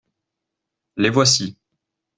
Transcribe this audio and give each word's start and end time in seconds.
Les 0.97 1.11
voici. 1.11 1.59